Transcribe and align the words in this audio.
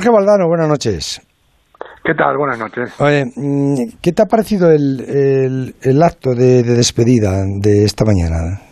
Jorge 0.00 0.16
Valdano, 0.16 0.48
buenas 0.48 0.66
noches. 0.66 1.20
¿Qué 2.02 2.14
tal? 2.14 2.38
Buenas 2.38 2.58
noches. 2.58 2.98
Oye, 3.02 3.26
mm, 3.36 4.00
¿qué 4.02 4.12
te 4.12 4.22
ha 4.22 4.24
parecido 4.24 4.70
el, 4.70 5.74
el, 5.82 6.02
acto 6.02 6.30
de, 6.30 6.62
despedida 6.62 7.44
de 7.44 7.84
esta 7.84 8.06
mañana? 8.06 8.62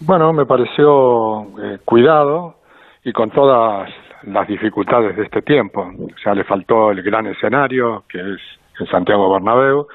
Bueno, 0.00 0.30
me 0.34 0.44
pareció 0.44 1.44
eh, 1.58 1.78
cuidado 1.86 2.56
y 3.02 3.14
con 3.14 3.30
todas 3.30 3.88
las 4.24 4.46
dificultades 4.46 5.16
de 5.16 5.22
este 5.22 5.40
tiempo. 5.40 5.80
O 5.80 6.18
sea, 6.22 6.34
le 6.34 6.44
faltó 6.44 6.90
el 6.90 7.02
gran 7.02 7.26
escenario, 7.26 8.04
que 8.06 8.18
es 8.18 8.40
el 8.78 8.90
Santiago 8.90 9.32
Bernabéu, 9.32 9.86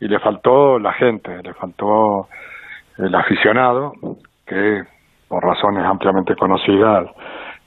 y 0.00 0.08
le 0.08 0.18
faltó 0.20 0.78
la 0.78 0.94
gente, 0.94 1.42
le 1.42 1.52
faltó 1.52 2.28
el 2.96 3.14
aficionado, 3.14 3.92
que 4.46 4.84
por 5.28 5.44
razones 5.44 5.84
ampliamente 5.84 6.34
conocidas 6.34 7.10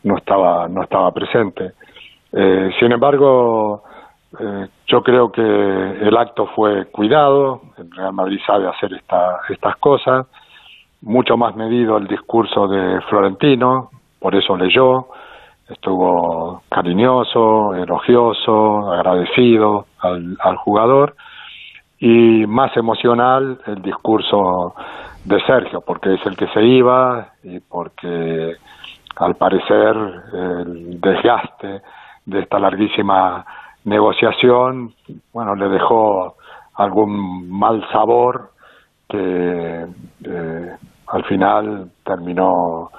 no 0.03 0.17
estaba, 0.17 0.67
no 0.67 0.81
estaba 0.81 1.11
presente. 1.11 1.73
Eh, 2.31 2.71
sin 2.79 2.91
embargo, 2.91 3.83
eh, 4.39 4.67
yo 4.85 5.01
creo 5.01 5.31
que 5.31 5.41
el 5.41 6.15
acto 6.15 6.47
fue 6.55 6.85
cuidado, 6.85 7.61
el 7.77 7.89
Real 7.91 8.13
Madrid 8.13 8.39
sabe 8.45 8.67
hacer 8.67 8.93
esta, 8.93 9.39
estas 9.49 9.75
cosas, 9.77 10.27
mucho 11.01 11.37
más 11.37 11.55
medido 11.55 11.97
el 11.97 12.07
discurso 12.07 12.67
de 12.67 13.01
Florentino, 13.09 13.89
por 14.19 14.35
eso 14.35 14.55
leyó, 14.55 15.07
estuvo 15.67 16.61
cariñoso, 16.69 17.73
elogioso, 17.73 18.91
agradecido 18.91 19.85
al, 19.99 20.37
al 20.39 20.57
jugador 20.57 21.15
y 21.99 22.45
más 22.45 22.75
emocional 22.77 23.59
el 23.65 23.81
discurso 23.81 24.75
de 25.25 25.41
Sergio, 25.45 25.81
porque 25.81 26.13
es 26.13 26.25
el 26.25 26.37
que 26.37 26.47
se 26.47 26.63
iba 26.63 27.33
y 27.43 27.59
porque 27.59 28.55
al 29.15 29.35
parecer 29.35 29.95
el 30.33 31.01
desgaste 31.01 31.81
de 32.29 32.41
esta 32.41 32.59
larguísima 32.59 33.45
negociación, 33.85 34.93
bueno, 35.33 35.55
le 35.55 35.69
dejó 35.69 36.35
algún 36.75 37.49
mal 37.49 37.81
sabor 37.91 38.51
que 39.07 39.17
eh, 39.17 40.75
al 41.07 41.25
final 41.25 41.91
terminó 42.05 42.89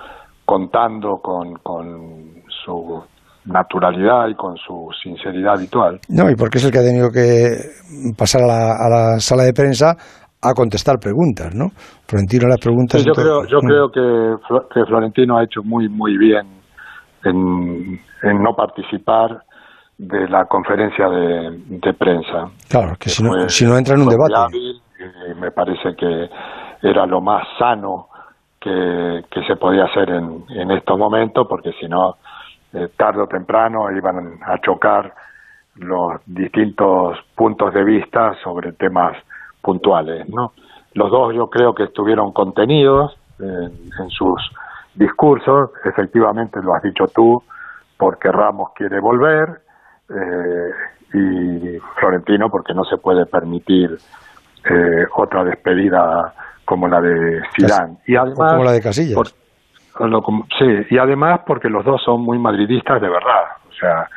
contando 0.45 1.19
con, 1.22 1.55
con 1.62 2.42
su 2.64 3.03
naturalidad 3.47 4.28
y 4.28 4.34
con 4.34 4.56
su 4.56 4.89
sinceridad 5.03 5.55
habitual. 5.55 6.00
No, 6.09 6.28
y 6.31 6.34
porque 6.34 6.59
es 6.59 6.65
el 6.65 6.72
que 6.72 6.78
ha 6.78 6.83
tenido 6.83 7.11
que 7.11 8.15
pasar 8.19 8.42
a 8.42 8.47
la, 8.47 8.72
a 8.72 8.89
la 8.89 9.20
sala 9.20 9.44
de 9.44 9.53
prensa 9.53 9.97
a 10.42 10.53
contestar 10.55 10.98
preguntas, 10.98 11.55
¿no? 11.55 11.69
Florentino 12.06 12.48
las 12.48 12.59
preguntas. 12.59 13.05
yo 13.05 13.12
creo, 13.12 13.44
yo 13.47 13.59
mm. 13.62 13.67
creo 13.67 13.91
que, 13.91 14.34
que, 14.75 14.84
Florentino 14.87 15.37
ha 15.37 15.44
hecho 15.44 15.62
muy 15.62 15.89
muy 15.89 16.17
bien 16.17 16.59
en, 17.24 18.00
en 18.22 18.42
no 18.42 18.54
participar 18.54 19.42
de 19.98 20.28
la 20.28 20.46
conferencia 20.46 21.08
de, 21.08 21.92
prensa. 21.92 22.50
Claro, 22.68 22.96
que, 22.98 23.10
si, 23.10 23.22
no, 23.22 23.48
si 23.48 23.66
no 23.66 23.76
entra 23.76 23.94
en 23.94 24.02
un 24.02 24.08
debate. 24.08 24.34
me 25.38 25.50
parece 25.50 25.94
que 25.94 26.28
era 26.82 27.04
lo 27.06 27.20
más 27.20 27.46
sano 27.58 28.08
que, 28.58 29.24
que 29.30 29.44
se 29.44 29.56
podía 29.56 29.84
hacer 29.84 30.10
en, 30.10 30.44
en 30.48 30.70
estos 30.70 30.98
momentos, 30.98 31.46
porque 31.48 31.72
si 31.78 31.86
no, 31.86 32.16
eh, 32.72 32.88
tarde 32.96 33.22
o 33.22 33.26
temprano 33.26 33.91
iban 33.91 34.38
a 34.46 34.58
chocar 34.58 35.12
los 35.74 36.20
distintos 36.24 37.18
puntos 37.34 37.74
de 37.74 37.84
vista 37.84 38.34
sobre 38.44 38.72
temas 38.72 39.16
puntuales, 39.60 40.28
¿no? 40.28 40.52
Los 40.94 41.10
dos 41.10 41.34
yo 41.34 41.48
creo 41.48 41.74
que 41.74 41.84
estuvieron 41.84 42.32
contenidos 42.32 43.16
en, 43.38 44.10
sus 44.10 44.50
discursos, 44.94 45.70
efectivamente 45.84 46.60
lo 46.62 46.74
has 46.74 46.83
dicho 46.83 47.06
tú, 47.08 47.42
porque 47.96 48.30
Ramos 48.33 48.70
quiere 48.74 49.00
volver 49.00 49.60
eh, 50.08 50.70
y 51.12 51.78
Florentino 51.98 52.50
porque 52.50 52.74
no 52.74 52.84
se 52.84 52.97
puede 52.97 53.27
permitir 53.27 53.98
eh, 54.64 55.06
otra 55.14 55.44
despedida 55.44 56.34
como 56.64 56.88
la 56.88 57.00
de 57.00 57.42
Zidane 57.54 57.98
y 58.06 58.16
además 58.16 58.53
como 58.53 58.65
la 58.65 58.72
de 58.72 58.81
Casillas. 58.81 59.34
sí, 60.59 60.87
y 60.91 60.98
además 60.98 61.41
porque 61.47 61.69
los 61.69 61.84
dos 61.84 62.03
son 62.03 62.22
muy 62.22 62.38
madridistas 62.38 63.00
de 63.00 63.09
verdad, 63.09 63.44
o 63.69 63.72
sea, 63.72 64.09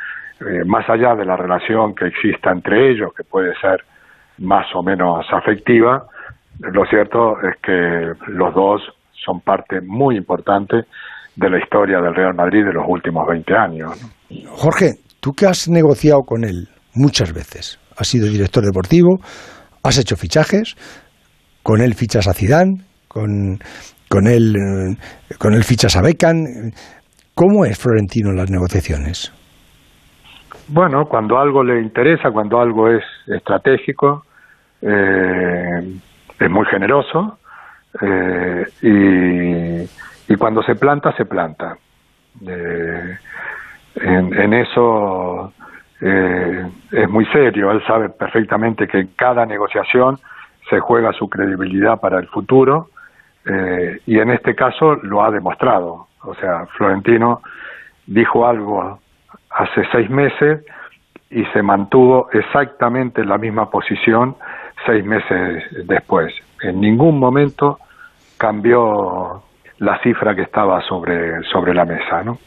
eh, 0.42 0.64
más 0.66 0.88
allá 0.90 1.16
de 1.16 1.26
la 1.26 1.36
relación 1.36 1.96
que 1.96 2.08
exista 2.08 2.52
entre 2.52 2.92
ellos, 2.92 3.14
que 3.14 3.24
puede 3.24 3.56
ser 3.56 3.84
más 4.40 4.66
o 4.76 4.84
menos 4.84 5.26
afectiva, 5.32 6.06
lo 6.60 6.86
cierto 6.86 7.42
es 7.42 7.58
que 7.58 8.14
los 8.28 8.54
dos 8.54 8.82
son 9.24 9.40
parte 9.42 9.80
muy 9.86 10.18
importante 10.18 10.84
de 11.36 11.50
la 11.50 11.58
historia 11.60 12.00
del 12.00 12.14
Real 12.14 12.34
Madrid 12.36 12.66
de 12.66 12.74
los 12.74 12.86
últimos 12.88 13.28
20 13.28 13.54
años. 13.56 13.92
Jorge, 14.50 14.96
tú 15.20 15.32
que 15.32 15.46
has 15.46 15.68
negociado 15.70 16.22
con 16.22 16.44
él 16.44 16.68
muchas 16.94 17.34
veces, 17.34 17.80
has 17.98 18.08
sido 18.08 18.28
director 18.28 18.64
deportivo, 18.64 19.18
has 19.84 19.98
hecho 19.98 20.16
fichajes, 20.16 20.76
con 21.64 21.82
él 21.82 21.94
fichas 21.96 22.28
a 22.28 22.34
Zidane, 22.34 22.82
con, 23.08 23.58
con 24.10 24.28
él 24.28 24.56
eh, 24.56 25.36
con 25.40 25.54
él 25.54 25.64
fichas 25.64 25.96
a 25.96 26.02
Beckham. 26.02 26.36
¿Cómo 27.34 27.66
es 27.66 27.80
Florentino 27.80 28.30
en 28.30 28.38
las 28.38 28.52
negociaciones? 28.52 29.34
Bueno, 30.68 31.06
cuando 31.06 31.40
algo 31.40 31.64
le 31.64 31.82
interesa, 31.82 32.30
cuando 32.32 32.60
algo 32.60 32.90
es 32.90 33.04
estratégico, 33.28 34.24
eh, 34.82 35.80
es 36.40 36.50
muy 36.50 36.66
generoso 36.66 37.40
eh, 38.02 39.88
y, 40.28 40.36
cuando 40.36 40.64
se 40.64 40.76
planta, 40.76 41.16
se 41.16 41.26
planta. 41.26 41.78
Eh, 42.46 43.18
en, 43.96 44.54
eso 44.54 45.54
es 46.02 47.10
muy 47.10 47.26
serio, 47.28 47.72
él 47.72 47.82
sabe 47.88 48.10
perfectamente 48.10 48.88
que 48.88 49.00
en 49.00 49.08
cada 49.16 49.46
negociación 49.46 50.20
se 50.70 50.80
juega 50.80 51.14
su 51.14 51.30
credibilidad 51.30 52.02
para 52.02 52.20
el 52.20 52.28
futuro 52.28 52.90
y 54.06 54.20
en 54.20 54.32
este 54.32 54.54
caso 54.54 54.96
lo 54.96 55.24
ha 55.24 55.32
demostrado. 55.32 56.08
O 56.24 56.36
sea, 56.36 56.66
Florentino 56.78 57.42
dijo 58.06 58.46
algo 58.46 59.00
hace 59.50 59.86
seis 59.92 60.10
meses 60.10 60.66
y 61.30 61.46
se 61.46 61.62
mantuvo 61.62 62.30
exactamente 62.32 63.22
en 63.22 63.30
la 63.30 63.38
misma 63.38 63.70
posición 63.70 64.36
seis 64.86 65.04
meses 65.06 65.64
después. 65.88 66.34
En 66.62 66.80
ningún 66.80 67.20
momento 67.20 67.80
cambió 68.44 69.42
la 69.78 69.98
cifra 70.00 70.36
que 70.36 70.42
estaba 70.42 70.82
sobre, 70.82 71.42
sobre 71.44 71.74
la 71.74 71.86
mesa. 71.86 72.24
¿no? 72.24 72.38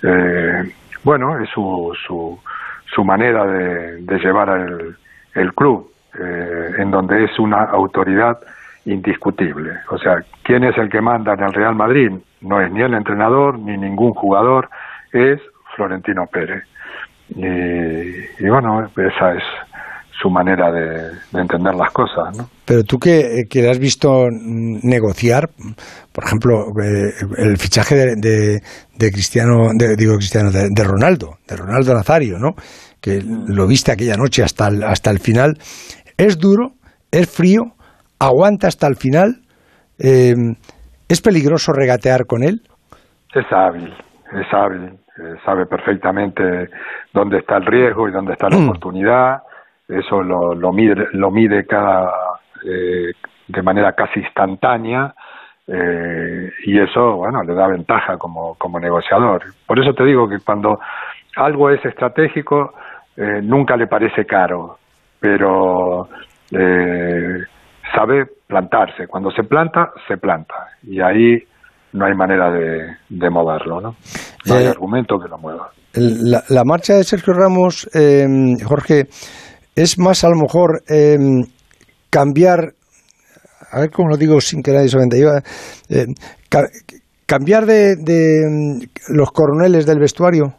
Eh, 0.00 0.72
bueno, 1.02 1.40
es 1.40 1.48
su, 1.48 1.92
su, 2.06 2.38
su 2.84 3.04
manera 3.04 3.44
de, 3.44 3.96
de 4.02 4.18
llevar 4.20 4.48
el, 4.50 4.96
el 5.34 5.52
club, 5.52 5.90
eh, 6.16 6.74
en 6.78 6.92
donde 6.92 7.24
es 7.24 7.36
una 7.40 7.64
autoridad 7.64 8.38
indiscutible. 8.84 9.72
O 9.90 9.98
sea, 9.98 10.22
¿quién 10.44 10.62
es 10.62 10.78
el 10.78 10.88
que 10.88 11.00
manda 11.00 11.34
en 11.34 11.42
el 11.42 11.52
Real 11.52 11.74
Madrid? 11.74 12.12
No 12.40 12.60
es 12.60 12.70
ni 12.70 12.82
el 12.82 12.94
entrenador 12.94 13.58
ni 13.58 13.76
ningún 13.76 14.14
jugador, 14.14 14.68
es 15.12 15.40
Florentino 15.74 16.26
Pérez. 16.26 16.62
Y, 17.30 18.48
bueno, 18.48 18.88
esa 18.96 19.34
es 19.34 19.42
su 20.24 20.30
manera 20.30 20.72
de, 20.72 21.10
entender 21.38 21.74
las 21.74 21.92
cosas. 21.92 22.36
¿no? 22.36 22.44
Pero 22.64 22.82
tú 22.82 22.98
que, 22.98 23.44
que 23.48 23.68
has 23.68 23.78
visto 23.78 24.26
negociar, 24.30 25.50
por 26.12 26.24
ejemplo, 26.24 26.64
eh, 26.82 27.12
el 27.36 27.58
fichaje 27.58 27.94
de, 28.16 28.60
de, 28.96 29.10
Cristiano, 29.12 29.68
digo 29.98 30.16
Cristiano, 30.16 30.50
de, 30.50 30.84
Ronaldo, 30.84 31.34
de 31.46 31.56
Ronaldo 31.56 31.92
Nazario, 31.92 32.38
¿no? 32.38 32.54
que 33.02 33.20
lo 33.22 33.66
viste 33.66 33.92
aquella 33.92 34.16
noche 34.16 34.42
hasta 34.42 34.68
el, 34.68 34.82
hasta 34.82 35.10
el 35.10 35.18
final, 35.18 35.58
es 36.16 36.38
duro, 36.38 36.72
es 37.10 37.30
frío, 37.30 37.74
aguanta 38.18 38.68
hasta 38.68 38.86
el 38.86 38.96
final, 38.96 39.42
eh, 39.98 40.32
es 41.06 41.20
peligroso 41.20 41.72
regatear 41.72 42.24
con 42.24 42.42
él. 42.42 42.62
Es 43.34 43.44
hábil, 43.52 43.92
es 44.32 44.46
hábil 44.54 44.98
eh, 45.16 45.36
sabe 45.44 45.64
perfectamente 45.66 46.70
dónde 47.12 47.38
está 47.38 47.58
el 47.58 47.66
riesgo 47.66 48.08
y 48.08 48.12
dónde 48.12 48.32
está 48.32 48.48
la 48.48 48.58
mm. 48.58 48.64
oportunidad, 48.64 49.42
eso 49.88 50.22
lo, 50.22 50.54
lo 50.54 50.72
mide, 50.72 51.06
lo 51.12 51.30
mide 51.30 51.66
cada, 51.66 52.10
eh, 52.64 53.12
de 53.48 53.62
manera 53.62 53.92
casi 53.92 54.20
instantánea 54.20 55.14
eh, 55.66 56.50
y 56.66 56.78
eso, 56.78 57.16
bueno, 57.16 57.42
le 57.42 57.54
da 57.54 57.68
ventaja 57.68 58.16
como, 58.18 58.54
como 58.54 58.78
negociador. 58.78 59.42
Por 59.66 59.78
eso 59.80 59.94
te 59.94 60.04
digo 60.04 60.28
que 60.28 60.38
cuando 60.44 60.78
algo 61.36 61.70
es 61.70 61.84
estratégico, 61.84 62.74
eh, 63.16 63.40
nunca 63.42 63.76
le 63.76 63.86
parece 63.86 64.26
caro, 64.26 64.76
pero 65.20 66.08
eh, 66.50 67.38
sabe 67.94 68.26
plantarse. 68.46 69.06
Cuando 69.06 69.30
se 69.30 69.44
planta, 69.44 69.92
se 70.06 70.16
planta. 70.16 70.54
Y 70.82 71.00
ahí 71.00 71.38
no 71.92 72.06
hay 72.06 72.14
manera 72.14 72.50
de, 72.50 72.96
de 73.08 73.30
moverlo, 73.30 73.80
¿no? 73.80 73.94
No 74.46 74.54
hay 74.54 74.66
argumento 74.66 75.18
que 75.18 75.28
lo 75.28 75.38
mueva. 75.38 75.70
La, 75.94 76.64
marcha 76.64 76.94
de 76.94 77.04
Sergio 77.04 77.32
Ramos, 77.32 77.88
eh, 77.94 78.26
Jorge, 78.64 79.04
es 79.76 79.98
más 79.98 80.24
a 80.24 80.28
lo 80.28 80.36
mejor 80.36 80.82
eh, 80.88 81.18
cambiar, 82.10 82.74
a 83.72 83.80
ver 83.80 83.90
cómo 83.90 84.10
lo 84.10 84.16
digo 84.16 84.40
sin 84.40 84.62
que 84.62 84.72
nadie 84.72 84.88
se 84.88 84.98
venda, 84.98 85.16
eh, 85.90 86.06
cambiar 87.26 87.64
de, 87.64 87.96
de, 87.96 88.86
los 89.08 89.30
coroneles 89.32 89.86
del 89.86 89.98
vestuario. 89.98 90.54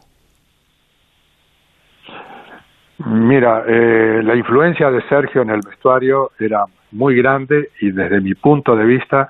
Mira, 2.98 3.64
eh, 3.66 4.22
la 4.22 4.34
influencia 4.34 4.90
de 4.90 5.02
Sergio 5.08 5.42
en 5.42 5.50
el 5.50 5.60
vestuario 5.64 6.30
era 6.38 6.64
muy 6.92 7.16
grande 7.16 7.68
y 7.80 7.92
desde 7.92 8.20
mi 8.20 8.34
punto 8.34 8.74
de 8.74 8.84
vista 8.84 9.28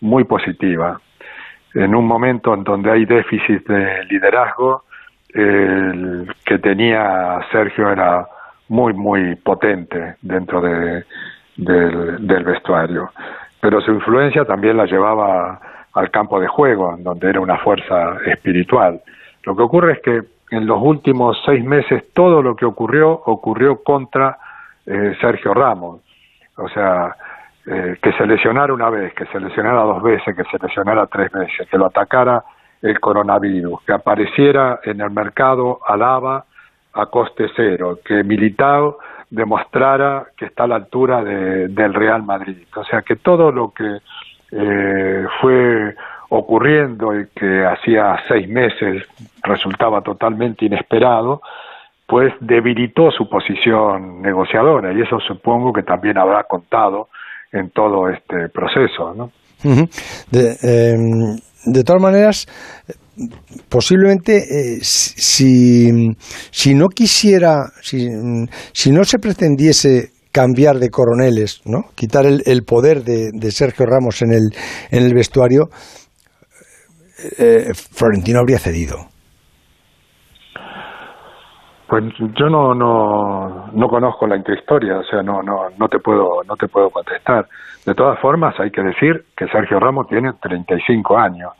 muy 0.00 0.24
positiva. 0.24 1.00
En 1.74 1.94
un 1.94 2.06
momento 2.06 2.54
en 2.54 2.64
donde 2.64 2.90
hay 2.90 3.04
déficit 3.04 3.66
de 3.66 4.04
liderazgo, 4.08 4.82
el 5.34 6.32
que 6.44 6.58
tenía 6.58 7.38
Sergio 7.52 7.90
era 7.90 8.26
muy, 8.68 8.92
muy 8.92 9.36
potente 9.36 10.16
dentro 10.22 10.60
de, 10.60 11.04
del, 11.56 12.44
vestuario. 12.44 13.10
Pero 13.60 13.80
su 13.80 13.92
influencia 13.92 14.44
también 14.44 14.76
la 14.76 14.86
llevaba 14.86 15.60
al 15.94 16.10
campo 16.10 16.38
de 16.40 16.46
juego, 16.46 16.96
donde 16.98 17.28
era 17.28 17.40
una 17.40 17.58
fuerza 17.58 18.18
espiritual. 18.26 19.00
Lo 19.44 19.56
que 19.56 19.62
ocurre 19.62 19.92
es 19.94 20.00
que 20.00 20.22
en 20.50 20.66
los 20.66 20.80
últimos 20.80 21.40
seis 21.44 21.64
meses 21.64 22.04
todo 22.12 22.42
lo 22.42 22.54
que 22.54 22.64
ocurrió 22.64 23.10
ocurrió 23.10 23.82
contra 23.82 24.38
eh, 24.86 25.16
Sergio 25.20 25.52
Ramos. 25.54 26.00
O 26.56 26.68
sea, 26.68 27.14
eh, 27.66 27.98
que 28.00 28.12
se 28.12 28.26
lesionara 28.26 28.72
una 28.72 28.88
vez, 28.90 29.12
que 29.14 29.26
se 29.26 29.38
lesionara 29.38 29.82
dos 29.82 30.02
veces, 30.02 30.34
que 30.34 30.44
se 30.44 30.58
lesionara 30.58 31.06
tres 31.06 31.30
veces, 31.30 31.68
que 31.68 31.76
lo 31.76 31.86
atacara 31.86 32.42
el 32.80 32.98
coronavirus, 33.00 33.82
que 33.84 33.92
apareciera 33.92 34.80
en 34.84 35.00
el 35.00 35.10
mercado 35.10 35.80
Alaba 35.86 36.44
a 36.92 37.06
coste 37.06 37.46
cero, 37.54 37.98
que 38.04 38.22
Militao 38.24 38.98
demostrara 39.30 40.28
que 40.36 40.46
está 40.46 40.64
a 40.64 40.68
la 40.68 40.76
altura 40.76 41.22
de, 41.22 41.68
del 41.68 41.94
Real 41.94 42.22
Madrid. 42.22 42.66
O 42.74 42.84
sea 42.84 43.02
que 43.02 43.16
todo 43.16 43.52
lo 43.52 43.72
que 43.72 43.98
eh, 44.52 45.26
fue 45.40 45.94
ocurriendo 46.30 47.18
y 47.18 47.26
que 47.28 47.64
hacía 47.64 48.16
seis 48.28 48.48
meses 48.48 49.02
resultaba 49.42 50.02
totalmente 50.02 50.66
inesperado, 50.66 51.42
pues 52.06 52.32
debilitó 52.40 53.10
su 53.10 53.28
posición 53.28 54.22
negociadora 54.22 54.92
y 54.92 55.02
eso 55.02 55.20
supongo 55.20 55.72
que 55.72 55.82
también 55.82 56.18
habrá 56.18 56.44
contado 56.44 57.08
en 57.52 57.70
todo 57.70 58.08
este 58.08 58.48
proceso. 58.48 59.14
¿no? 59.14 59.30
de, 60.30 60.56
em, 60.62 61.36
de 61.64 61.84
todas 61.84 62.02
maneras, 62.02 62.46
posiblemente 63.68 64.36
eh, 64.36 64.78
si, 64.82 65.90
si, 66.50 66.74
no 66.74 66.88
quisiera, 66.88 67.72
si, 67.82 68.08
si, 68.72 68.90
no 68.90 69.04
se 69.04 69.18
pretendiese 69.18 70.12
cambiar 70.30 70.78
de 70.78 70.90
coroneles, 70.90 71.60
¿no? 71.64 71.90
quitar 71.94 72.26
el, 72.26 72.42
el 72.46 72.62
poder 72.62 73.02
de, 73.04 73.30
de, 73.32 73.50
Sergio 73.50 73.86
Ramos 73.86 74.22
en 74.22 74.32
el, 74.32 74.54
en 74.90 75.04
el 75.04 75.14
vestuario, 75.14 75.70
eh, 77.38 77.72
Florentino 77.74 78.38
habría 78.38 78.58
cedido. 78.58 79.08
Pues 81.88 82.04
yo 82.18 82.50
no, 82.50 82.74
no, 82.74 83.70
no 83.72 83.88
conozco 83.88 84.26
la 84.26 84.36
intrahistoria, 84.36 84.98
o 84.98 85.04
sea, 85.04 85.22
no, 85.22 85.42
no, 85.42 85.70
no 85.78 85.88
te 85.88 85.98
puedo, 85.98 86.42
no 86.46 86.54
te 86.54 86.68
puedo 86.68 86.90
contestar. 86.90 87.48
De 87.86 87.94
todas 87.94 88.18
formas, 88.18 88.60
hay 88.60 88.70
que 88.70 88.82
decir 88.82 89.24
que 89.34 89.48
Sergio 89.48 89.80
Ramos 89.80 90.06
tiene 90.06 90.34
35 90.34 91.16
años 91.16 91.52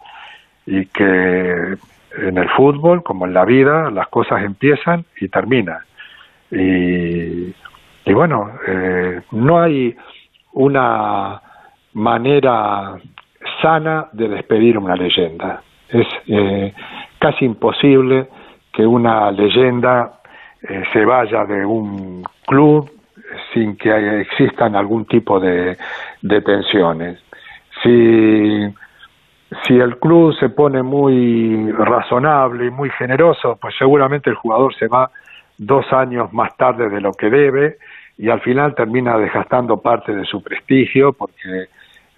y 0.66 0.84
que 0.86 1.78
en 2.18 2.36
el 2.36 2.48
fútbol, 2.50 3.02
como 3.02 3.26
en 3.26 3.32
la 3.32 3.46
vida, 3.46 3.90
las 3.90 4.08
cosas 4.08 4.44
empiezan 4.44 5.06
y 5.18 5.28
terminan. 5.28 5.78
Y, 6.50 7.54
y 8.04 8.12
bueno, 8.12 8.50
eh, 8.66 9.22
no 9.32 9.60
hay 9.60 9.96
una 10.52 11.40
manera 11.94 12.96
sana 13.62 14.08
de 14.12 14.28
despedir 14.28 14.76
una 14.76 14.94
leyenda. 14.94 15.62
Es 15.88 16.06
eh, 16.26 16.74
casi 17.18 17.46
imposible 17.46 18.28
que 18.72 18.86
una 18.86 19.30
leyenda 19.30 20.17
eh, 20.62 20.82
se 20.92 21.04
vaya 21.04 21.44
de 21.44 21.64
un 21.64 22.24
club 22.46 22.90
sin 23.52 23.76
que 23.76 24.20
existan 24.20 24.74
algún 24.74 25.04
tipo 25.04 25.38
de, 25.38 25.76
de 26.22 26.40
tensiones. 26.40 27.18
Si, 27.82 28.74
si 29.64 29.78
el 29.78 29.98
club 29.98 30.34
se 30.38 30.48
pone 30.48 30.82
muy 30.82 31.70
razonable 31.72 32.66
y 32.66 32.70
muy 32.70 32.90
generoso, 32.90 33.58
pues 33.60 33.74
seguramente 33.78 34.30
el 34.30 34.36
jugador 34.36 34.74
se 34.74 34.88
va 34.88 35.10
dos 35.56 35.92
años 35.92 36.32
más 36.32 36.56
tarde 36.56 36.88
de 36.88 37.00
lo 37.00 37.12
que 37.12 37.30
debe 37.30 37.78
y 38.16 38.30
al 38.30 38.40
final 38.40 38.74
termina 38.74 39.16
desgastando 39.16 39.80
parte 39.80 40.14
de 40.14 40.24
su 40.24 40.42
prestigio 40.42 41.12
porque 41.12 41.68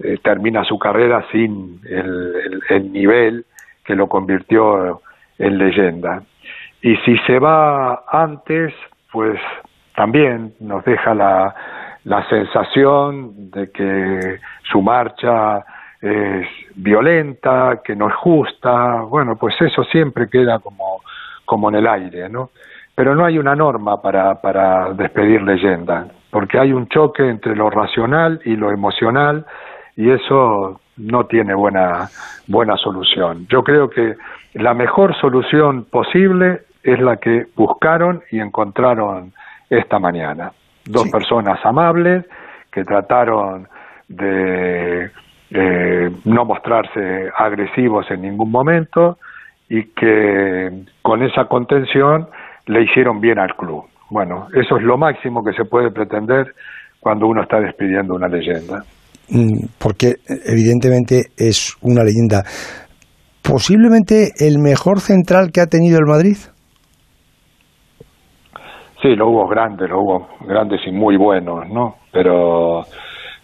eh, 0.03 0.19
termina 0.23 0.65
su 0.65 0.79
carrera 0.79 1.27
sin 1.31 1.81
el, 1.87 2.63
el 2.69 2.93
nivel 2.93 3.45
que 3.85 3.95
lo 3.95 4.09
convirtió 4.09 5.03
en 5.39 5.59
leyenda. 5.59 6.23
Y 6.83 6.97
si 6.99 7.17
se 7.27 7.39
va 7.39 8.05
antes, 8.11 8.73
pues 9.13 9.39
también 9.95 10.55
nos 10.61 10.85
deja 10.85 11.15
la, 11.15 11.55
la 12.05 12.27
sensación 12.29 13.51
de 13.51 13.71
que 13.71 14.39
su 14.63 14.81
marcha 14.81 15.65
es 16.01 16.47
violenta, 16.75 17.81
que 17.85 17.95
no 17.95 18.09
es 18.09 18.15
justa, 18.15 19.03
bueno, 19.03 19.37
pues 19.37 19.55
eso 19.61 19.85
siempre 19.85 20.29
queda 20.31 20.59
como, 20.61 21.03
como 21.45 21.69
en 21.69 21.75
el 21.77 21.87
aire, 21.87 22.29
¿no? 22.29 22.51
Pero 22.95 23.15
no 23.15 23.25
hay 23.25 23.39
una 23.39 23.55
norma 23.55 24.01
para, 24.01 24.41
para 24.41 24.93
despedir 24.95 25.43
leyenda, 25.43 26.07
porque 26.31 26.59
hay 26.59 26.73
un 26.73 26.89
choque 26.89 27.29
entre 27.29 27.55
lo 27.55 27.69
racional 27.69 28.41
y 28.45 28.57
lo 28.57 28.71
emocional 28.71 29.45
y 29.97 30.11
eso 30.11 30.81
no 30.97 31.27
tiene 31.27 31.55
buena, 31.55 32.09
buena 32.47 32.77
solución. 32.77 33.47
Yo 33.49 33.63
creo 33.63 33.91
que 33.91 34.17
la 34.55 34.75
mejor 34.75 35.15
solución 35.21 35.85
posible 35.85 36.63
es 36.83 37.01
la 37.01 37.17
que 37.17 37.45
buscaron 37.57 38.23
y 38.31 38.41
encontraron 38.41 39.33
esta 39.69 39.99
mañana. 39.99 40.53
Dos 40.85 41.09
personas 41.11 41.59
amables 41.65 42.25
que 42.73 42.85
trataron 42.85 43.69
de 44.09 45.11
no 46.25 46.45
mostrarse 46.45 47.29
agresivos 47.37 48.07
en 48.11 48.23
ningún 48.23 48.51
momento 48.51 49.19
y 49.69 49.85
que 49.95 50.85
con 51.03 51.23
esa 51.23 51.47
contención 51.47 52.29
le 52.67 52.83
hicieron 52.85 53.21
bien 53.21 53.39
al 53.39 53.55
club. 53.57 53.85
Bueno, 54.11 54.49
eso 54.55 54.77
es 54.77 54.83
lo 54.83 54.97
máximo 54.97 55.43
que 55.45 55.53
se 55.53 55.65
puede 55.65 55.91
pretender 55.91 56.55
cuando 56.99 57.27
uno 57.27 57.43
está 57.43 57.61
despidiendo 57.61 58.15
una 58.15 58.29
leyenda. 58.29 58.83
Mm, 59.29 59.67
porque 59.79 60.17
evidentemente 60.45 61.27
es 61.37 61.77
una 61.83 62.03
leyenda. 62.03 62.43
Posiblemente 63.43 64.33
el 64.39 64.59
mejor 64.59 65.01
central 65.01 65.51
que 65.53 65.61
ha 65.61 65.67
tenido 65.67 65.99
el 65.99 66.07
Madrid. 66.07 66.37
Sí, 69.03 69.17
lo 69.17 69.29
hubo 69.29 69.49
grandes, 69.49 69.89
lo 69.89 70.01
hubo 70.03 70.29
grandes 70.47 70.81
y 70.87 70.93
muy 70.93 71.17
buenos, 71.17 71.67
¿no? 71.69 71.97
Pero 72.13 72.83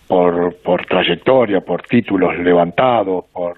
por, 0.06 0.54
por 0.62 0.84
trayectoria, 0.84 1.60
por 1.60 1.82
títulos 1.82 2.36
levantados, 2.38 3.24
por 3.32 3.54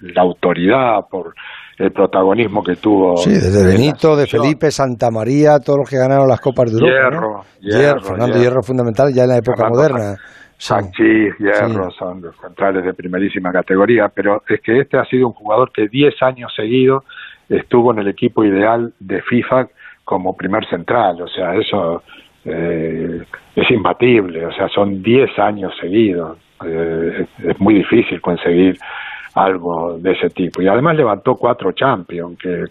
la 0.00 0.22
autoridad, 0.22 1.00
por 1.10 1.32
el 1.78 1.92
protagonismo 1.92 2.62
que 2.62 2.76
tuvo. 2.76 3.16
Sí, 3.16 3.30
desde 3.30 3.66
Benito, 3.66 4.16
de 4.16 4.26
Felipe, 4.26 4.70
Santa 4.70 5.10
María, 5.10 5.58
todos 5.64 5.80
los 5.80 5.90
que 5.90 5.96
ganaron 5.96 6.28
las 6.28 6.40
Copas 6.40 6.72
de 6.72 6.78
Europa. 6.78 7.46
Hierro, 7.60 8.00
Fernando 8.00 8.38
Hierro. 8.38 8.62
fundamental 8.62 9.12
ya 9.14 9.22
en 9.22 9.28
la 9.28 9.38
época 9.38 9.68
moderna. 9.68 10.16
Sanchís, 10.58 11.34
Hierro, 11.38 11.90
son 11.92 12.20
centrales 12.42 12.84
de 12.84 12.92
primerísima 12.92 13.52
categoría, 13.52 14.10
pero 14.12 14.42
es 14.48 14.60
que 14.60 14.80
este 14.80 14.98
ha 14.98 15.04
sido 15.04 15.28
un 15.28 15.32
jugador 15.32 15.70
que 15.72 15.86
10 15.88 16.14
años 16.22 16.52
seguidos 16.54 17.04
estuvo 17.48 17.92
en 17.92 18.00
el 18.00 18.08
equipo 18.08 18.44
ideal 18.44 18.92
de 18.98 19.22
FIFA 19.22 19.68
como 20.08 20.34
primer 20.34 20.66
central, 20.70 21.20
o 21.20 21.28
sea, 21.28 21.54
eso 21.54 22.02
eh, 22.42 23.22
es 23.54 23.70
imbatible, 23.70 24.46
o 24.46 24.52
sea, 24.52 24.66
son 24.68 25.02
10 25.02 25.38
años 25.38 25.70
seguidos, 25.78 26.38
eh, 26.64 27.26
es 27.44 27.60
muy 27.60 27.74
difícil 27.74 28.18
conseguir 28.22 28.78
algo 29.34 29.98
de 29.98 30.12
ese 30.12 30.30
tipo. 30.30 30.62
Y 30.62 30.68
además 30.68 30.96
levantó 30.96 31.34
cuatro 31.34 31.72
champions 31.72 32.38
que, 32.42 32.64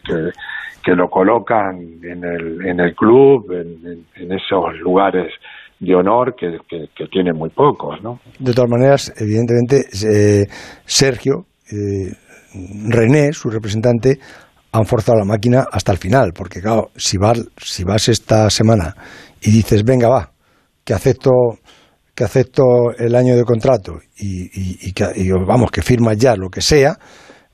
que, 0.83 0.95
lo 0.95 1.09
colocan 1.09 1.77
en 2.01 2.23
el, 2.23 2.65
en 2.65 2.79
el 2.79 2.95
club, 2.95 3.51
en, 3.51 4.31
esos 4.31 4.79
lugares 4.79 5.31
de 5.79 5.93
honor 5.93 6.33
que, 6.35 6.57
que, 6.67 7.05
tiene 7.05 7.33
muy 7.33 7.49
pocos, 7.49 8.01
¿no? 8.01 8.19
De 8.39 8.51
todas 8.51 8.71
maneras, 8.71 9.13
evidentemente, 9.21 9.85
eh, 10.09 10.47
Sergio, 10.85 11.45
René, 12.89 13.31
su 13.33 13.51
representante, 13.51 14.17
han 14.71 14.85
forzado 14.85 15.17
la 15.19 15.25
máquina 15.25 15.65
hasta 15.71 15.91
el 15.91 15.97
final, 15.97 16.31
porque 16.35 16.61
claro, 16.61 16.89
si 16.95 17.17
vas, 17.17 17.39
si 17.57 17.83
vas 17.83 18.09
esta 18.09 18.49
semana 18.49 18.93
y 19.41 19.51
dices, 19.51 19.83
venga, 19.83 20.09
va, 20.09 20.29
que 20.85 20.93
acepto 20.93 21.31
que 22.15 22.23
acepto 22.23 22.63
el 22.97 23.13
año 23.15 23.35
de 23.35 23.43
contrato 23.43 23.99
y, 24.17 24.49
y, 24.89 24.91
que, 24.91 25.05
vamos, 25.45 25.69
que 25.69 25.83
firmas 25.83 26.17
ya 26.17 26.35
lo 26.35 26.49
que 26.49 26.61
sea, 26.61 26.93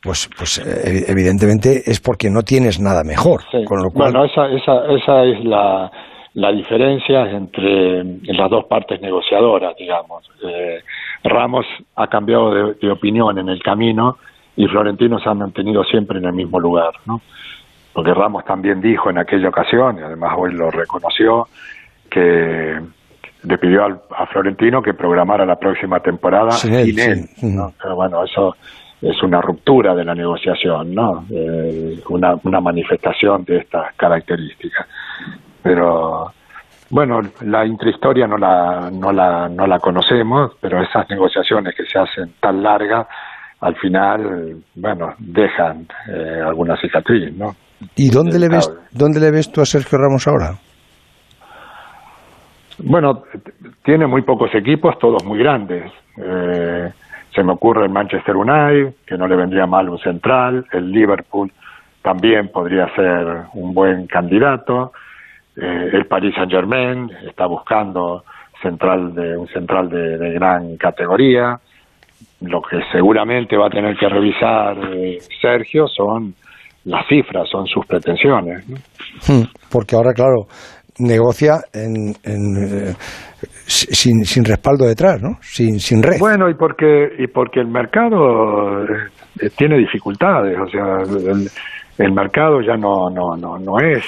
pues, 0.01 0.29
pues 0.37 0.59
eh, 0.59 1.03
evidentemente 1.09 1.83
es 1.85 1.99
porque 1.99 2.29
no 2.29 2.43
tienes 2.43 2.79
nada 2.79 3.03
mejor. 3.03 3.41
Con 3.65 3.83
lo 3.83 3.89
cual... 3.89 4.13
Bueno, 4.13 4.23
esa, 4.23 4.47
esa, 4.47 4.85
esa 4.85 5.23
es 5.25 5.43
la, 5.43 5.91
la 6.35 6.51
diferencia 6.51 7.29
entre 7.29 8.03
las 8.23 8.49
dos 8.49 8.65
partes 8.65 9.01
negociadoras, 9.01 9.75
digamos. 9.77 10.23
Eh, 10.43 10.79
Ramos 11.23 11.65
ha 11.95 12.07
cambiado 12.07 12.73
de, 12.73 12.91
opinión 12.91 13.37
en 13.37 13.49
el 13.49 13.61
camino 13.61 14.17
y 14.55 14.67
Florentino 14.67 15.19
se 15.19 15.29
ha 15.29 15.33
mantenido 15.33 15.83
siempre 15.83 16.19
en 16.19 16.25
el 16.25 16.33
mismo 16.33 16.59
lugar, 16.59 16.93
¿no? 17.05 17.21
porque 17.93 18.13
Ramos 18.13 18.43
también 18.43 18.81
dijo 18.81 19.09
en 19.09 19.19
aquella 19.19 19.49
ocasión, 19.49 19.99
y 19.99 20.01
además 20.01 20.33
hoy 20.35 20.53
lo 20.53 20.71
reconoció, 20.71 21.47
que 22.09 22.79
le 23.43 23.57
pidió 23.57 23.85
a 23.85 24.25
Florentino 24.27 24.81
que 24.81 24.93
programara 24.93 25.45
la 25.45 25.57
próxima 25.57 25.99
temporada 25.99 26.51
sin 26.51 26.73
él. 26.73 27.29
Pero 27.81 27.95
bueno, 27.95 28.23
eso 28.23 28.55
es 29.01 29.21
una 29.21 29.41
ruptura 29.41 29.93
de 29.93 30.05
la 30.05 30.15
negociación, 30.15 30.95
¿no? 30.95 31.25
Eh, 31.29 31.99
una, 32.09 32.35
una 32.43 32.61
manifestación 32.61 33.43
de 33.43 33.57
estas 33.57 33.93
características. 33.95 34.87
Pero 35.61 36.31
bueno, 36.89 37.21
la 37.41 37.65
intrahistoria 37.65 38.27
no 38.27 38.37
la, 38.37 38.89
no 38.91 39.11
la, 39.11 39.49
no 39.49 39.67
la 39.67 39.79
conocemos, 39.79 40.53
pero 40.59 40.81
esas 40.81 41.09
negociaciones 41.09 41.75
que 41.75 41.85
se 41.85 41.99
hacen 41.99 42.33
tan 42.39 42.63
largas, 42.63 43.07
al 43.63 43.75
final, 43.77 44.57
bueno, 44.75 45.13
dejan 45.19 45.87
eh, 46.09 46.41
alguna 46.45 46.75
cicatriz, 46.77 47.35
¿no? 47.35 47.51
¿Y 47.95 48.09
dónde 48.09 48.39
le 48.39 48.47
ves, 48.49 48.69
dónde 48.91 49.19
le 49.19 49.31
ves 49.31 49.51
tú 49.51 49.61
a 49.61 49.65
Sergio 49.65 49.97
Ramos 49.97 50.27
ahora? 50.27 50.57
Bueno, 52.79 53.23
tiene 53.83 54.07
muy 54.07 54.23
pocos 54.23 54.53
equipos, 54.55 54.97
todos 54.99 55.23
muy 55.25 55.39
grandes. 55.39 55.91
Eh, 56.17 56.91
se 57.33 57.43
me 57.43 57.53
ocurre 57.53 57.85
el 57.85 57.91
Manchester 57.91 58.35
United, 58.35 58.95
que 59.05 59.17
no 59.17 59.27
le 59.27 59.35
vendría 59.35 59.65
mal 59.65 59.89
un 59.89 59.99
central, 59.99 60.65
el 60.71 60.91
Liverpool 60.91 61.51
también 62.01 62.49
podría 62.49 62.93
ser 62.95 63.45
un 63.53 63.73
buen 63.73 64.07
candidato, 64.07 64.91
eh, 65.55 65.89
el 65.93 66.05
Paris 66.05 66.33
Saint 66.35 66.51
Germain 66.51 67.09
está 67.27 67.45
buscando 67.45 68.23
central 68.61 69.13
de 69.13 69.37
un 69.37 69.47
central 69.47 69.89
de, 69.89 70.31
gran 70.33 70.77
categoría. 70.77 71.59
Lo 72.43 72.61
que 72.61 72.77
seguramente 72.91 73.57
va 73.57 73.67
a 73.67 73.69
tener 73.69 73.95
que 73.97 74.07
revisar 74.07 74.77
eh, 74.95 75.17
Sergio 75.41 75.87
son 75.87 76.33
las 76.85 77.07
cifras, 77.07 77.47
son 77.49 77.65
sus 77.65 77.85
pretensiones. 77.85 78.65
Hmm, 79.27 79.43
porque 79.71 79.95
ahora, 79.95 80.11
claro, 80.13 80.45
negocia 80.99 81.61
en, 81.73 82.11
eh, 82.25 82.93
sin, 83.65 84.25
sin 84.25 84.43
respaldo 84.43 84.85
detrás, 84.85 85.21
¿no? 85.21 85.37
Sin, 85.41 85.79
sin 85.79 86.03
red. 86.03 86.19
Bueno, 86.19 86.49
y 86.49 86.55
porque, 86.55 87.13
y 87.17 87.27
porque 87.27 87.61
el 87.61 87.67
mercado 87.67 88.85
tiene 89.57 89.77
dificultades, 89.77 90.57
o 90.59 90.67
sea, 90.67 90.97
el, 91.31 91.47
el 91.97 92.11
mercado 92.11 92.61
ya 92.61 92.75
no, 92.75 93.09
no, 93.09 93.37
no, 93.37 93.57
no 93.57 93.79
es 93.79 94.03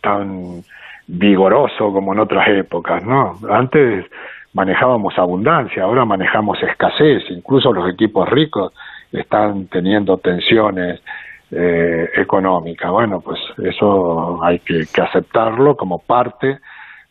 tan 0.00 0.62
vigoroso 1.06 1.92
como 1.92 2.12
en 2.12 2.20
otras 2.20 2.48
épocas, 2.48 3.04
¿no? 3.04 3.34
Antes 3.50 4.06
manejábamos 4.56 5.12
abundancia, 5.18 5.82
ahora 5.82 6.06
manejamos 6.06 6.56
escasez, 6.62 7.22
incluso 7.28 7.72
los 7.74 7.92
equipos 7.92 8.26
ricos 8.30 8.72
están 9.12 9.66
teniendo 9.66 10.16
tensiones 10.16 11.00
eh, 11.50 12.08
económicas. 12.16 12.90
Bueno, 12.90 13.20
pues 13.20 13.38
eso 13.58 14.42
hay 14.42 14.60
que, 14.60 14.84
aceptarlo 15.00 15.76
como 15.76 15.98
parte 15.98 16.56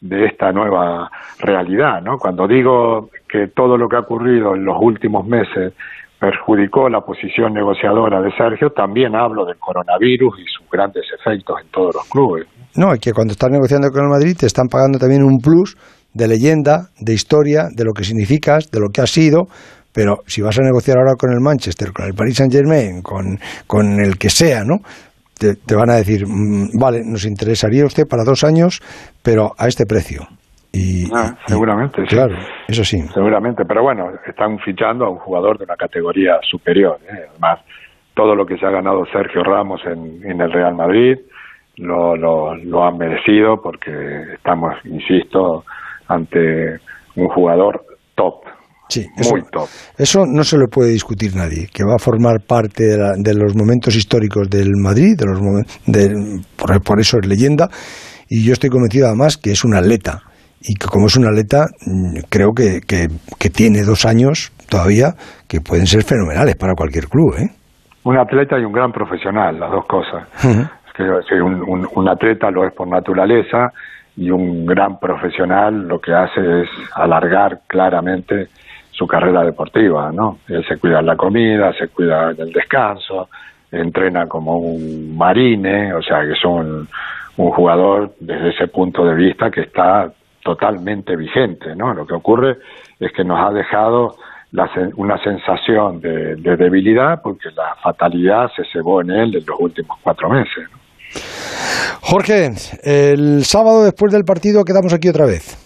de 0.01 0.25
esta 0.25 0.51
nueva 0.51 1.11
realidad, 1.39 2.01
¿no? 2.01 2.17
Cuando 2.17 2.47
digo 2.47 3.09
que 3.29 3.47
todo 3.55 3.77
lo 3.77 3.87
que 3.87 3.97
ha 3.97 3.99
ocurrido 3.99 4.55
en 4.55 4.65
los 4.65 4.77
últimos 4.81 5.25
meses 5.27 5.73
perjudicó 6.19 6.89
la 6.89 7.01
posición 7.01 7.53
negociadora 7.53 8.21
de 8.21 8.31
Sergio, 8.31 8.71
también 8.71 9.15
hablo 9.15 9.45
del 9.45 9.57
coronavirus 9.59 10.39
y 10.39 10.45
sus 10.47 10.67
grandes 10.71 11.05
efectos 11.13 11.61
en 11.61 11.69
todos 11.69 11.93
los 11.93 12.09
clubes. 12.09 12.47
No, 12.75 12.91
es 12.91 12.99
que 12.99 13.13
cuando 13.13 13.33
estás 13.33 13.51
negociando 13.51 13.89
con 13.91 14.03
el 14.03 14.09
Madrid 14.09 14.35
te 14.39 14.47
están 14.47 14.67
pagando 14.67 14.97
también 14.97 15.21
un 15.21 15.37
plus 15.37 15.77
de 16.15 16.27
leyenda, 16.27 16.89
de 16.99 17.13
historia, 17.13 17.67
de 17.75 17.83
lo 17.83 17.91
que 17.93 18.03
significas, 18.03 18.71
de 18.71 18.79
lo 18.79 18.87
que 18.89 19.01
has 19.01 19.11
sido, 19.11 19.47
pero 19.93 20.19
si 20.25 20.41
vas 20.41 20.57
a 20.57 20.63
negociar 20.63 20.97
ahora 20.97 21.15
con 21.19 21.31
el 21.31 21.41
Manchester, 21.41 21.91
con 21.93 22.05
el 22.05 22.13
Paris 22.13 22.37
Saint 22.37 22.51
Germain, 22.51 23.01
con, 23.01 23.37
con 23.67 23.99
el 23.99 24.17
que 24.17 24.29
sea, 24.29 24.63
¿no? 24.63 24.79
Te, 25.37 25.75
van 25.75 25.89
a 25.89 25.95
decir, 25.95 26.25
mm, 26.25 26.79
vale, 26.79 27.01
nos 27.05 27.25
interesaría 27.25 27.85
usted 27.85 28.07
para 28.07 28.23
dos 28.23 28.45
años, 28.45 28.79
pero 29.21 29.51
a 29.57 29.67
este 29.67 29.85
precio. 29.85 30.21
Y, 30.71 31.05
ah, 31.13 31.35
seguramente, 31.45 32.01
sí. 32.03 32.15
Claro, 32.15 32.35
eso 32.67 32.83
sí. 32.83 32.97
Seguramente, 33.13 33.63
pero 33.65 33.83
bueno, 33.83 34.11
están 34.25 34.57
fichando 34.59 35.05
a 35.05 35.09
un 35.09 35.17
jugador 35.17 35.57
de 35.57 35.65
una 35.65 35.75
categoría 35.75 36.39
superior. 36.49 36.97
¿eh? 37.03 37.27
Además, 37.31 37.59
todo 38.13 38.35
lo 38.35 38.45
que 38.45 38.57
se 38.57 38.65
ha 38.65 38.71
ganado 38.71 39.05
Sergio 39.11 39.43
Ramos 39.43 39.81
en, 39.85 40.21
en 40.25 40.41
el 40.41 40.51
Real 40.51 40.75
Madrid 40.75 41.17
lo, 41.77 42.15
lo, 42.15 42.55
lo 42.55 42.85
han 42.85 42.97
merecido 42.97 43.61
porque 43.61 43.91
estamos, 44.33 44.73
insisto, 44.85 45.65
ante 46.07 46.79
un 47.15 47.27
jugador 47.29 47.85
top. 48.15 48.43
Sí, 48.87 49.05
muy 49.31 49.41
top. 49.51 49.67
Eso 49.97 50.25
no 50.27 50.43
se 50.43 50.57
lo 50.57 50.67
puede 50.67 50.91
discutir 50.91 51.35
nadie, 51.35 51.67
que 51.73 51.83
va 51.83 51.95
a 51.95 51.99
formar 51.99 52.41
parte 52.47 52.83
de, 52.83 52.97
de 53.17 53.33
los 53.33 53.55
momentos 53.55 53.95
históricos 53.95 54.47
del 54.49 54.73
Madrid, 54.77 55.17
de 55.17 55.25
los 55.25 55.39
de, 55.87 56.41
por, 56.55 56.81
por, 56.83 56.99
eso 56.99 57.17
es 57.19 57.27
leyenda, 57.27 57.67
y 58.29 58.45
yo 58.45 58.53
estoy 58.53 58.69
convencido 58.69 59.07
además 59.07 59.37
que 59.37 59.51
es 59.51 59.63
un 59.65 59.75
atleta 59.75 60.21
y 60.67 60.75
que 60.75 60.87
como 60.87 61.07
es 61.07 61.17
un 61.17 61.25
atleta, 61.27 61.65
mm, 61.85 62.29
creo 62.29 62.51
que, 62.55 62.81
que, 62.81 63.49
tiene 63.49 63.83
dos 63.83 64.05
años 64.05 64.51
todavía 64.69 65.13
que 65.47 65.61
pueden 65.61 65.85
ser 65.85 66.03
fenomenales 66.03 66.55
para 66.55 66.73
cualquier 66.73 67.05
club. 67.07 67.35
¿eh? 67.37 67.49
Un 68.03 68.17
atleta 68.17 68.57
y 68.59 68.65
un 68.65 68.73
gran 68.73 68.91
profesional, 68.91 69.59
las 69.59 69.71
dos 69.71 69.85
cosas. 69.87 70.27
es 70.43 70.93
que 70.93 71.41
un, 71.41 71.61
un, 71.67 71.87
un, 71.95 72.09
atleta 72.09 72.49
lo 72.49 72.65
es 72.67 72.73
por 72.73 72.87
naturaleza 72.87 73.71
y 74.17 74.29
un 74.29 74.65
gran 74.65 74.99
profesional 74.99 75.87
lo 75.87 75.99
que 75.99 76.13
hace 76.13 76.61
es 76.61 76.69
alargar 76.93 77.61
claramente 77.67 78.47
su 78.91 79.05
carrera 79.07 79.43
deportiva, 79.43 80.11
¿no? 80.11 80.39
Él 80.47 80.65
se 80.67 80.77
cuida 80.77 80.97
de 80.97 81.03
la 81.03 81.17
comida, 81.17 81.73
se 81.73 81.89
cuida 81.89 82.33
del 82.33 82.51
descanso, 82.53 83.29
entrena 83.71 84.27
como 84.27 84.57
un 84.57 85.17
marine, 85.17 85.93
o 85.93 86.01
sea 86.01 86.21
que 86.21 86.31
es 86.31 86.45
un, 86.45 86.87
un 87.37 87.51
jugador 87.51 88.13
desde 88.19 88.49
ese 88.49 88.67
punto 88.67 89.03
de 89.03 89.15
vista 89.15 89.51
que 89.51 89.61
está 89.61 90.11
totalmente 90.43 91.15
vigente, 91.15 91.75
¿no? 91.75 91.93
Lo 91.93 92.05
que 92.05 92.13
ocurre 92.13 92.57
es 92.99 93.11
que 93.11 93.23
nos 93.23 93.39
ha 93.39 93.51
dejado 93.51 94.15
la, 94.51 94.69
una 94.95 95.17
sensación 95.17 95.99
de, 95.99 96.35
debilidad 96.35 97.21
porque 97.21 97.49
la 97.55 97.75
fatalidad 97.81 98.49
se 98.55 98.63
cebó 98.71 99.01
en 99.01 99.09
él 99.09 99.35
en 99.35 99.45
los 99.45 99.59
últimos 99.59 99.97
cuatro 100.01 100.29
meses. 100.29 100.69
Jorge, 102.07 102.51
el 102.83 103.43
sábado 103.45 103.83
después 103.83 104.13
del 104.13 104.23
partido 104.23 104.63
quedamos 104.63 104.93
aquí 104.93 105.09
otra 105.09 105.25
vez. 105.25 105.57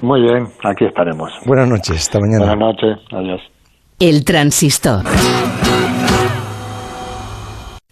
Muy 0.00 0.22
bien, 0.22 0.48
aquí 0.64 0.86
estaremos. 0.86 1.30
Buenas 1.44 1.68
noches, 1.68 1.96
hasta 1.96 2.18
mañana. 2.18 2.46
Buenas 2.46 2.58
noches, 2.58 2.98
adiós. 3.12 3.42
El 4.00 4.24
transistor. 4.24 5.04